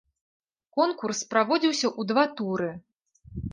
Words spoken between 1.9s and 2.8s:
ў два туры.